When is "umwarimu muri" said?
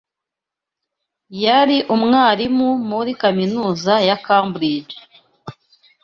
1.95-3.11